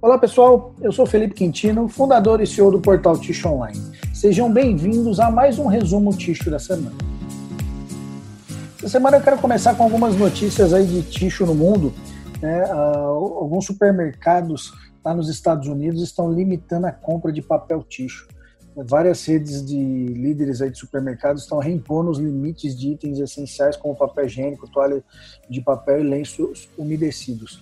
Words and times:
Olá 0.00 0.16
pessoal, 0.16 0.76
eu 0.80 0.92
sou 0.92 1.04
Felipe 1.04 1.34
Quintino, 1.34 1.88
fundador 1.88 2.40
e 2.40 2.46
CEO 2.46 2.70
do 2.70 2.80
portal 2.80 3.18
Ticho 3.18 3.48
Online. 3.48 3.76
Sejam 4.14 4.50
bem-vindos 4.50 5.18
a 5.18 5.28
mais 5.28 5.58
um 5.58 5.66
resumo 5.66 6.16
Ticho 6.16 6.48
da 6.52 6.60
semana. 6.60 6.94
Essa 8.78 8.90
semana 8.90 9.16
eu 9.16 9.20
quero 9.20 9.38
começar 9.38 9.74
com 9.74 9.82
algumas 9.82 10.14
notícias 10.14 10.72
aí 10.72 10.86
de 10.86 11.02
Ticho 11.02 11.44
no 11.44 11.52
mundo. 11.52 11.92
Né? 12.40 12.64
Uh, 12.66 13.38
alguns 13.40 13.66
supermercados 13.66 14.72
lá 15.04 15.12
nos 15.12 15.28
Estados 15.28 15.66
Unidos 15.66 16.00
estão 16.00 16.32
limitando 16.32 16.86
a 16.86 16.92
compra 16.92 17.32
de 17.32 17.42
papel 17.42 17.82
Ticho. 17.82 18.28
Várias 18.76 19.24
redes 19.26 19.66
de 19.66 19.76
líderes 19.76 20.62
aí 20.62 20.70
de 20.70 20.78
supermercados 20.78 21.42
estão 21.42 21.58
reimpondo 21.58 22.08
os 22.12 22.20
limites 22.20 22.78
de 22.78 22.92
itens 22.92 23.18
essenciais 23.18 23.76
como 23.76 23.96
papel 23.96 24.26
higiênico, 24.26 24.70
toalha 24.70 25.02
de 25.50 25.60
papel 25.60 25.98
e 25.98 26.08
lenços 26.08 26.68
umedecidos. 26.78 27.60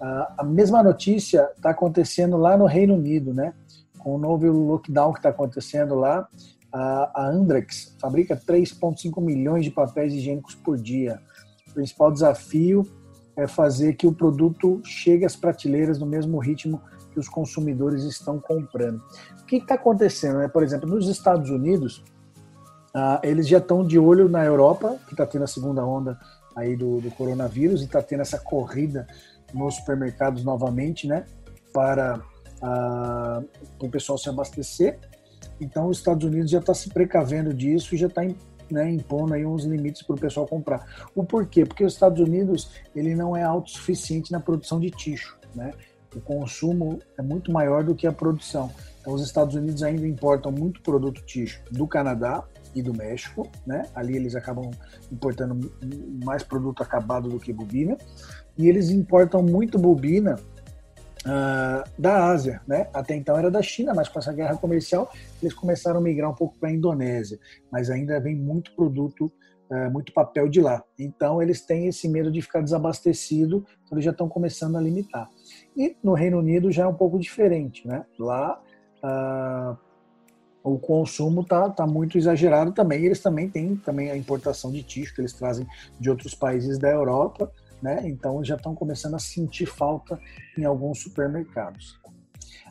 A 0.00 0.44
mesma 0.44 0.82
notícia 0.82 1.48
está 1.56 1.70
acontecendo 1.70 2.36
lá 2.36 2.56
no 2.56 2.66
Reino 2.66 2.94
Unido, 2.94 3.32
né? 3.32 3.54
Com 3.98 4.16
o 4.16 4.18
novo 4.18 4.46
lockdown 4.46 5.12
que 5.12 5.18
está 5.18 5.30
acontecendo 5.30 5.94
lá, 5.94 6.28
a 6.72 7.28
Andrex 7.28 7.96
fabrica 7.98 8.36
3,5 8.36 9.20
milhões 9.22 9.64
de 9.64 9.70
papéis 9.70 10.12
higiênicos 10.12 10.54
por 10.54 10.76
dia. 10.76 11.20
O 11.70 11.72
principal 11.72 12.12
desafio 12.12 12.86
é 13.36 13.46
fazer 13.46 13.94
que 13.94 14.06
o 14.06 14.12
produto 14.12 14.80
chegue 14.84 15.24
às 15.24 15.36
prateleiras 15.36 15.98
no 15.98 16.06
mesmo 16.06 16.38
ritmo 16.38 16.80
que 17.12 17.18
os 17.20 17.28
consumidores 17.28 18.04
estão 18.04 18.38
comprando. 18.38 19.02
O 19.40 19.46
que 19.46 19.56
está 19.56 19.74
acontecendo? 19.74 20.38
Né? 20.38 20.48
Por 20.48 20.62
exemplo, 20.62 20.88
nos 20.88 21.08
Estados 21.08 21.50
Unidos, 21.50 22.04
eles 23.22 23.48
já 23.48 23.58
estão 23.58 23.86
de 23.86 23.98
olho 23.98 24.28
na 24.28 24.44
Europa, 24.44 24.96
que 25.06 25.14
está 25.14 25.26
tendo 25.26 25.44
a 25.44 25.46
segunda 25.46 25.84
onda 25.84 26.18
aí 26.54 26.76
do, 26.76 27.00
do 27.00 27.10
coronavírus 27.10 27.82
e 27.82 27.84
está 27.84 28.02
tendo 28.02 28.20
essa 28.20 28.38
corrida 28.38 29.06
nos 29.52 29.76
supermercados 29.76 30.44
novamente, 30.44 31.06
né? 31.06 31.24
Para 31.72 32.20
ah, 32.62 33.42
o 33.80 33.88
pessoal 33.88 34.18
se 34.18 34.28
abastecer. 34.28 34.98
Então, 35.60 35.88
os 35.88 35.98
Estados 35.98 36.24
Unidos 36.24 36.50
já 36.50 36.58
está 36.58 36.74
se 36.74 36.90
precavendo 36.90 37.52
disso 37.52 37.94
e 37.94 37.98
já 37.98 38.06
está 38.06 38.22
né, 38.70 38.90
impondo 38.90 39.34
aí 39.34 39.46
uns 39.46 39.64
limites 39.64 40.02
para 40.02 40.16
o 40.16 40.18
pessoal 40.18 40.46
comprar. 40.46 41.08
O 41.14 41.24
porquê? 41.24 41.64
Porque 41.64 41.84
os 41.84 41.92
Estados 41.92 42.20
Unidos 42.20 42.70
ele 42.94 43.14
não 43.14 43.36
é 43.36 43.42
autossuficiente 43.42 44.32
na 44.32 44.40
produção 44.40 44.80
de 44.80 44.90
ticho, 44.90 45.38
né? 45.54 45.72
O 46.16 46.20
consumo 46.22 46.98
é 47.18 47.22
muito 47.22 47.52
maior 47.52 47.84
do 47.84 47.94
que 47.94 48.06
a 48.06 48.12
produção. 48.12 48.72
Então, 49.00 49.12
os 49.12 49.22
Estados 49.22 49.54
Unidos 49.54 49.82
ainda 49.82 50.06
importam 50.06 50.50
muito 50.50 50.80
produto 50.80 51.22
ticho 51.26 51.62
do 51.70 51.86
Canadá 51.86 52.42
e 52.74 52.82
do 52.82 52.94
México, 52.94 53.50
né? 53.66 53.84
Ali 53.94 54.16
eles 54.16 54.34
acabam 54.34 54.70
importando 55.12 55.70
mais 56.24 56.42
produto 56.42 56.82
acabado 56.82 57.28
do 57.28 57.38
que 57.38 57.52
bobina 57.52 57.96
e 58.56 58.66
eles 58.68 58.88
importam 58.88 59.42
muito 59.42 59.78
bobina 59.78 60.36
uh, 61.26 61.88
da 61.98 62.30
Ásia, 62.30 62.62
né? 62.66 62.88
Até 62.94 63.14
então 63.14 63.36
era 63.36 63.50
da 63.50 63.62
China, 63.62 63.92
mas 63.94 64.08
com 64.08 64.18
essa 64.18 64.32
guerra 64.32 64.56
comercial 64.56 65.12
eles 65.42 65.54
começaram 65.54 65.98
a 65.98 66.02
migrar 66.02 66.30
um 66.30 66.34
pouco 66.34 66.56
para 66.58 66.70
a 66.70 66.72
Indonésia, 66.72 67.38
mas 67.70 67.90
ainda 67.90 68.18
vem 68.18 68.34
muito 68.34 68.74
produto, 68.74 69.30
uh, 69.70 69.90
muito 69.90 70.12
papel 70.12 70.48
de 70.48 70.60
lá. 70.60 70.82
Então 70.98 71.42
eles 71.42 71.60
têm 71.60 71.86
esse 71.86 72.08
medo 72.08 72.30
de 72.30 72.42
ficar 72.42 72.60
desabastecido, 72.60 73.64
então 73.84 73.96
eles 73.96 74.04
já 74.04 74.10
estão 74.10 74.28
começando 74.28 74.76
a 74.76 74.80
limitar. 74.80 75.28
E 75.76 75.96
no 76.02 76.14
Reino 76.14 76.38
Unido 76.38 76.70
já 76.70 76.84
é 76.84 76.86
um 76.86 76.94
pouco 76.94 77.18
diferente, 77.18 77.86
né? 77.86 78.04
Lá 78.18 78.60
uh, 79.02 79.76
o 80.62 80.78
consumo 80.78 81.42
está 81.42 81.70
tá 81.70 81.86
muito 81.86 82.18
exagerado 82.18 82.72
também. 82.72 83.04
Eles 83.04 83.20
também 83.20 83.48
têm 83.48 83.76
também 83.76 84.10
a 84.10 84.16
importação 84.16 84.70
de 84.70 84.82
ticho 84.82 85.14
que 85.14 85.20
eles 85.20 85.32
trazem 85.32 85.66
de 86.00 86.10
outros 86.10 86.34
países 86.34 86.78
da 86.78 86.90
Europa 86.90 87.52
né? 87.80 88.02
Então 88.04 88.42
já 88.44 88.56
estão 88.56 88.74
começando 88.74 89.14
a 89.14 89.18
sentir 89.18 89.66
falta 89.66 90.18
em 90.56 90.64
alguns 90.64 91.02
supermercados. 91.02 91.98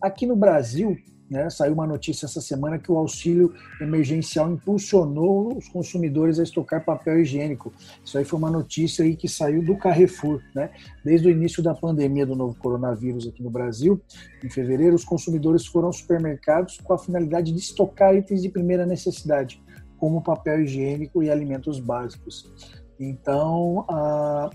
Aqui 0.00 0.26
no 0.26 0.36
Brasil, 0.36 0.96
né, 1.30 1.50
saiu 1.50 1.74
uma 1.74 1.86
notícia 1.86 2.26
essa 2.26 2.40
semana 2.40 2.78
que 2.78 2.90
o 2.90 2.96
auxílio 2.96 3.54
emergencial 3.80 4.50
impulsionou 4.50 5.56
os 5.56 5.68
consumidores 5.68 6.38
a 6.38 6.42
estocar 6.42 6.84
papel 6.84 7.20
higiênico. 7.20 7.72
Isso 8.04 8.16
aí 8.16 8.24
foi 8.24 8.38
uma 8.38 8.50
notícia 8.50 9.04
aí 9.04 9.14
que 9.14 9.28
saiu 9.28 9.62
do 9.62 9.76
Carrefour, 9.76 10.40
né? 10.54 10.70
Desde 11.04 11.28
o 11.28 11.30
início 11.30 11.62
da 11.62 11.74
pandemia 11.74 12.24
do 12.24 12.34
novo 12.34 12.56
coronavírus 12.58 13.26
aqui 13.28 13.42
no 13.42 13.50
Brasil, 13.50 14.00
em 14.42 14.48
fevereiro, 14.48 14.96
os 14.96 15.04
consumidores 15.04 15.66
foram 15.66 15.88
aos 15.88 15.98
supermercados 15.98 16.78
com 16.78 16.92
a 16.94 16.98
finalidade 16.98 17.52
de 17.52 17.58
estocar 17.58 18.14
itens 18.14 18.42
de 18.42 18.48
primeira 18.48 18.86
necessidade, 18.86 19.62
como 19.98 20.22
papel 20.22 20.62
higiênico 20.62 21.22
e 21.22 21.30
alimentos 21.30 21.78
básicos. 21.80 22.50
Então, 22.98 23.86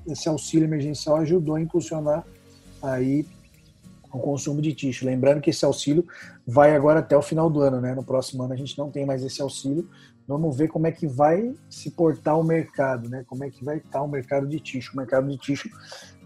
esse 0.08 0.28
auxílio 0.28 0.66
emergencial 0.66 1.18
ajudou 1.18 1.56
a 1.56 1.62
impulsionar 1.62 2.26
aí 2.81 3.26
o 4.13 4.19
consumo 4.19 4.62
de 4.62 4.74
tixo. 4.74 5.06
Lembrando 5.06 5.41
que 5.41 5.50
esse 5.50 5.66
auxílio 5.66 6.06
vai 6.46 6.75
agora 6.75 7.00
até 7.00 7.18
o 7.18 7.22
final 7.22 7.50
do 7.50 7.62
ano, 7.62 7.81
né? 7.81 7.96
No 7.96 8.03
próximo 8.03 8.44
ano 8.44 8.53
a 8.53 8.56
gente 8.56 8.78
não 8.78 8.91
tem 8.91 9.06
mais 9.06 9.24
esse 9.24 9.41
auxílio. 9.41 9.90
Vamos 10.28 10.56
ver 10.56 10.69
como 10.69 10.88
é 10.88 10.91
que 10.91 11.07
vai 11.07 11.53
se 11.69 11.91
portar 11.91 12.40
o 12.40 12.44
mercado, 12.44 13.09
né? 13.09 13.25
Como 13.28 13.44
é 13.44 13.50
que 13.50 13.66
vai 13.66 13.78
estar 13.78 14.02
o 14.02 14.07
mercado 14.07 14.47
de 14.47 14.59
tixo. 14.59 14.94
O 14.94 14.97
mercado 14.97 15.28
de 15.28 15.38
tixo, 15.38 15.68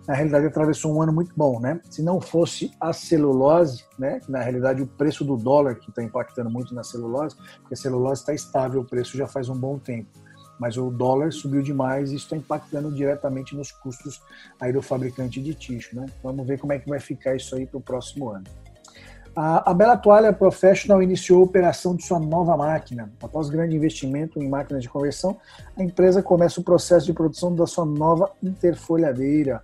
na 0.08 0.14
realidade, 0.14 0.46
atravessou 0.46 0.94
um 0.94 1.02
ano 1.02 1.14
muito 1.14 1.34
bom, 1.36 1.60
né? 1.60 1.80
Se 1.90 2.04
não 2.04 2.22
fosse 2.22 2.72
a 2.80 2.94
celulose, 2.94 3.86
né? 3.98 4.20
Na 4.28 4.42
realidade, 4.42 4.82
o 4.84 4.88
preço 4.88 5.24
do 5.24 5.38
dólar 5.38 5.76
que 5.76 5.90
está 5.90 6.04
impactando 6.04 6.50
muito 6.50 6.76
na 6.76 6.84
celulose, 6.84 7.36
porque 7.62 7.74
a 7.74 7.78
celulose 7.78 8.22
está 8.22 8.34
estável, 8.34 8.82
o 8.82 8.86
preço 8.86 9.18
já 9.18 9.28
faz 9.28 9.50
um 9.50 9.58
bom 9.58 9.80
tempo 9.80 10.10
mas 10.60 10.78
o 10.78 10.90
dólar 10.90 11.32
subiu 11.32 11.62
demais 11.62 12.12
e 12.12 12.16
isso 12.16 12.26
está 12.26 12.38
impactando 12.38 12.92
diretamente 12.92 13.56
nos 13.56 13.72
custos 13.72 14.22
aí 14.60 14.74
do 14.74 14.82
fabricante 14.82 15.42
de 15.42 15.54
tixo, 15.54 15.96
né? 15.96 16.06
Vamos 16.24 16.46
ver 16.46 16.60
como 16.60 16.74
é 16.74 16.80
que 16.80 16.90
vai 16.90 17.00
ficar 17.00 17.36
isso 17.36 17.56
aí 17.56 17.66
para 17.66 17.78
o 17.78 17.82
próximo 17.82 18.30
ano. 18.30 18.46
A 19.40 19.72
Bela 19.72 19.96
Toalha 19.96 20.34
Professional 20.34 21.00
iniciou 21.00 21.42
a 21.42 21.44
operação 21.44 21.96
de 21.96 22.04
sua 22.04 22.20
nova 22.20 22.58
máquina. 22.58 23.12
Após 23.22 23.52
grande 23.52 23.76
investimento 23.76 24.42
em 24.42 24.50
máquinas 24.50 24.82
de 24.82 24.90
conversão, 24.90 25.38
a 25.78 25.84
empresa 25.84 26.24
começa 26.24 26.60
o 26.60 26.64
processo 26.64 27.06
de 27.06 27.14
produção 27.14 27.54
da 27.54 27.68
sua 27.68 27.86
nova 27.86 28.32
interfolhadeira. 28.42 29.62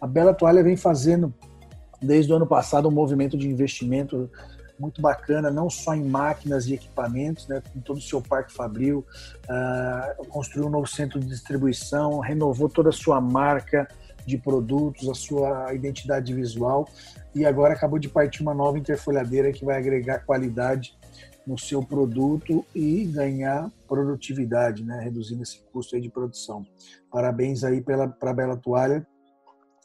A 0.00 0.06
Bela 0.06 0.32
Toalha 0.32 0.62
vem 0.62 0.76
fazendo, 0.76 1.34
desde 2.00 2.32
o 2.32 2.36
ano 2.36 2.46
passado, 2.46 2.86
um 2.86 2.92
movimento 2.92 3.36
de 3.36 3.48
investimento 3.48 4.30
muito 4.78 5.00
bacana, 5.00 5.50
não 5.50 5.68
só 5.70 5.94
em 5.94 6.04
máquinas 6.04 6.66
e 6.66 6.74
equipamentos, 6.74 7.46
né, 7.48 7.62
com 7.72 7.80
todo 7.80 7.98
o 7.98 8.02
seu 8.02 8.20
parque 8.20 8.52
fabril, 8.52 9.04
uh, 9.44 10.26
construiu 10.26 10.66
um 10.66 10.70
novo 10.70 10.86
centro 10.86 11.18
de 11.18 11.26
distribuição, 11.26 12.20
renovou 12.20 12.68
toda 12.68 12.90
a 12.90 12.92
sua 12.92 13.20
marca 13.20 13.88
de 14.26 14.36
produtos, 14.36 15.08
a 15.08 15.14
sua 15.14 15.72
identidade 15.72 16.34
visual 16.34 16.88
e 17.34 17.44
agora 17.46 17.74
acabou 17.74 17.98
de 17.98 18.08
partir 18.08 18.42
uma 18.42 18.54
nova 18.54 18.78
interfolhadeira 18.78 19.52
que 19.52 19.64
vai 19.64 19.78
agregar 19.78 20.24
qualidade 20.24 20.96
no 21.46 21.56
seu 21.56 21.82
produto 21.82 22.66
e 22.74 23.04
ganhar 23.04 23.70
produtividade, 23.86 24.82
né, 24.82 25.00
reduzindo 25.00 25.42
esse 25.42 25.60
custo 25.72 25.98
de 26.00 26.10
produção. 26.10 26.66
Parabéns 27.10 27.62
aí 27.62 27.80
para 27.80 28.12
a 28.20 28.32
Bela 28.32 28.56
Toalha 28.56 29.06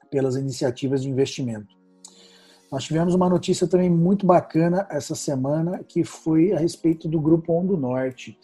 pelas 0.09 0.35
iniciativas 0.35 1.03
de 1.03 1.09
investimento. 1.09 1.80
Nós 2.71 2.85
tivemos 2.85 3.13
uma 3.13 3.27
notícia 3.27 3.67
também 3.67 3.89
muito 3.89 4.25
bacana 4.25 4.87
essa 4.89 5.13
semana, 5.13 5.83
que 5.85 6.05
foi 6.05 6.53
a 6.53 6.57
respeito 6.57 7.05
do 7.09 7.19
Grupo 7.19 7.51
On 7.51 7.65
do 7.65 7.75
Norte. 7.75 8.39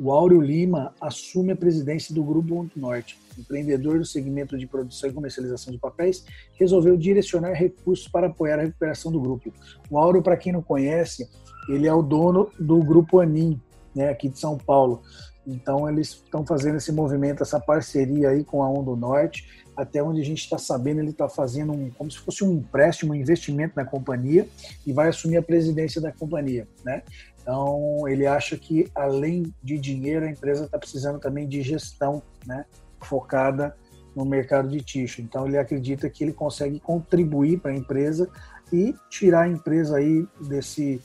O 0.00 0.10
Áureo 0.10 0.40
Lima 0.40 0.94
assume 0.98 1.52
a 1.52 1.56
presidência 1.56 2.14
do 2.14 2.24
Grupo 2.24 2.58
On 2.58 2.64
do 2.64 2.80
Norte. 2.80 3.18
Empreendedor 3.38 3.98
do 3.98 4.06
segmento 4.06 4.56
de 4.56 4.66
produção 4.66 5.10
e 5.10 5.12
comercialização 5.12 5.74
de 5.74 5.78
papéis, 5.78 6.24
resolveu 6.54 6.96
direcionar 6.96 7.52
recursos 7.52 8.08
para 8.08 8.28
apoiar 8.28 8.58
a 8.58 8.62
recuperação 8.62 9.12
do 9.12 9.20
grupo. 9.20 9.52
O 9.90 9.98
Áureo, 9.98 10.22
para 10.22 10.38
quem 10.38 10.54
não 10.54 10.62
conhece, 10.62 11.28
ele 11.68 11.86
é 11.86 11.92
o 11.92 12.00
dono 12.00 12.48
do 12.58 12.82
Grupo 12.82 13.20
Anim, 13.20 13.60
né, 13.94 14.08
aqui 14.08 14.30
de 14.30 14.38
São 14.38 14.56
Paulo. 14.56 15.02
Então 15.46 15.88
eles 15.88 16.08
estão 16.08 16.44
fazendo 16.44 16.76
esse 16.76 16.90
movimento, 16.90 17.42
essa 17.42 17.60
parceria 17.60 18.30
aí 18.30 18.44
com 18.44 18.62
a 18.62 18.68
On 18.68 18.82
do 18.82 18.96
Norte 18.96 19.46
até 19.76 20.02
onde 20.02 20.20
a 20.20 20.24
gente 20.24 20.40
está 20.40 20.56
sabendo, 20.56 21.00
ele 21.00 21.10
está 21.10 21.28
fazendo 21.28 21.72
um, 21.72 21.90
como 21.90 22.10
se 22.10 22.18
fosse 22.18 22.42
um 22.42 22.52
empréstimo, 22.54 23.12
um 23.12 23.14
investimento 23.14 23.74
na 23.76 23.84
companhia 23.84 24.48
e 24.86 24.92
vai 24.92 25.08
assumir 25.08 25.36
a 25.36 25.42
presidência 25.42 26.00
da 26.00 26.10
companhia, 26.10 26.66
né? 26.82 27.02
Então, 27.42 28.08
ele 28.08 28.26
acha 28.26 28.56
que, 28.56 28.90
além 28.94 29.54
de 29.62 29.78
dinheiro, 29.78 30.24
a 30.24 30.30
empresa 30.30 30.64
está 30.64 30.78
precisando 30.78 31.20
também 31.20 31.46
de 31.46 31.62
gestão, 31.62 32.22
né? 32.44 32.64
Focada 33.02 33.76
no 34.16 34.24
mercado 34.24 34.68
de 34.68 34.80
tixo. 34.80 35.20
Então, 35.20 35.46
ele 35.46 35.58
acredita 35.58 36.08
que 36.08 36.24
ele 36.24 36.32
consegue 36.32 36.80
contribuir 36.80 37.60
para 37.60 37.70
a 37.70 37.76
empresa 37.76 38.28
e 38.72 38.94
tirar 39.10 39.42
a 39.42 39.48
empresa 39.48 39.98
aí 39.98 40.26
desse, 40.40 41.00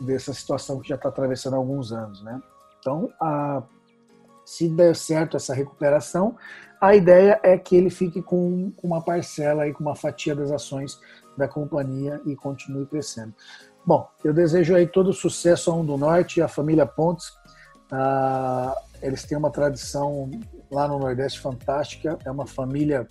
dessa 0.00 0.32
situação 0.32 0.80
que 0.80 0.88
já 0.88 0.94
está 0.94 1.08
atravessando 1.08 1.54
há 1.54 1.56
alguns 1.56 1.92
anos, 1.92 2.22
né? 2.22 2.40
Então, 2.78 3.12
a, 3.20 3.62
se 4.44 4.68
der 4.68 4.94
certo 4.94 5.36
essa 5.36 5.54
recuperação, 5.54 6.36
a 6.80 6.94
ideia 6.94 7.40
é 7.42 7.56
que 7.56 7.74
ele 7.74 7.90
fique 7.90 8.22
com 8.22 8.72
uma 8.82 9.02
parcela 9.02 9.66
e 9.66 9.72
com 9.72 9.82
uma 9.82 9.96
fatia 9.96 10.34
das 10.34 10.50
ações 10.50 11.00
da 11.36 11.48
companhia 11.48 12.20
e 12.26 12.36
continue 12.36 12.86
crescendo. 12.86 13.34
Bom, 13.84 14.08
eu 14.24 14.34
desejo 14.34 14.74
aí 14.74 14.86
todo 14.86 15.12
sucesso 15.12 15.70
ao 15.70 15.80
Um 15.80 15.84
do 15.84 15.96
Norte 15.96 16.40
e 16.40 16.42
à 16.42 16.48
família 16.48 16.84
Pontes. 16.84 17.32
Ah, 17.90 18.74
eles 19.00 19.24
têm 19.24 19.38
uma 19.38 19.50
tradição 19.50 20.30
lá 20.70 20.88
no 20.88 20.98
Nordeste 20.98 21.40
fantástica, 21.40 22.18
é 22.24 22.30
uma 22.30 22.46
família 22.46 23.06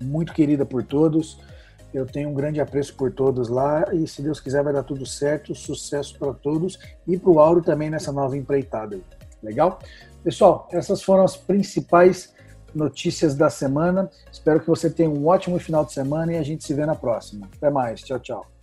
muito 0.00 0.32
querida 0.32 0.64
por 0.64 0.82
todos. 0.82 1.40
Eu 1.92 2.04
tenho 2.04 2.28
um 2.28 2.34
grande 2.34 2.60
apreço 2.60 2.94
por 2.94 3.10
todos 3.10 3.48
lá 3.48 3.86
e, 3.94 4.06
se 4.06 4.20
Deus 4.20 4.40
quiser, 4.40 4.62
vai 4.62 4.72
dar 4.72 4.82
tudo 4.82 5.06
certo. 5.06 5.54
Sucesso 5.54 6.18
para 6.18 6.32
todos 6.34 6.78
e 7.06 7.16
para 7.16 7.30
o 7.30 7.40
Auro 7.40 7.62
também 7.62 7.88
nessa 7.88 8.12
nova 8.12 8.36
empreitada. 8.36 8.98
Legal? 9.42 9.78
Pessoal, 10.22 10.68
essas 10.70 11.02
foram 11.02 11.24
as 11.24 11.36
principais 11.36 12.34
notícias 12.74 13.34
da 13.34 13.48
semana. 13.48 14.10
Espero 14.30 14.60
que 14.60 14.66
você 14.66 14.90
tenha 14.90 15.08
um 15.08 15.26
ótimo 15.26 15.58
final 15.58 15.84
de 15.84 15.92
semana 15.92 16.32
e 16.32 16.36
a 16.36 16.42
gente 16.42 16.64
se 16.64 16.74
vê 16.74 16.84
na 16.84 16.94
próxima. 16.94 17.48
Até 17.56 17.70
mais. 17.70 18.00
Tchau, 18.02 18.18
tchau. 18.18 18.57